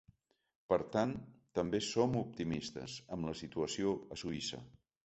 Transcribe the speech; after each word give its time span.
Per 0.73 0.79
tant, 0.95 1.13
també 1.59 1.83
som 1.89 2.17
optimistes 2.25 2.99
amb 3.19 3.31
la 3.31 3.39
situació 3.45 3.97
a 4.17 4.21
Suïssa. 4.25 4.65